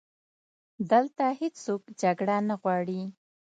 [0.91, 3.01] دلته هیڅوک جګړه نه غواړي